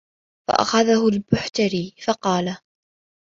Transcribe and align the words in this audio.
فَأَخَذَهُ 0.49 1.07
الْبُحْتُرِيُّ 1.07 1.95
فَقَالَ 2.05 2.57